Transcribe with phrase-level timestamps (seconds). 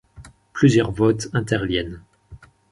[0.53, 2.01] Plusieurs votes interviennent.